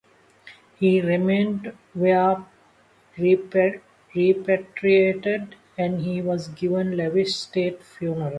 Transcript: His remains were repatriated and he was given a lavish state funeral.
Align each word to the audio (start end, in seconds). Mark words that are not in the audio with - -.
His 0.79 1.03
remains 1.05 1.67
were 1.93 2.43
repatriated 3.19 5.53
and 5.77 6.01
he 6.01 6.23
was 6.23 6.47
given 6.47 6.93
a 6.93 6.95
lavish 6.95 7.35
state 7.35 7.83
funeral. 7.83 8.29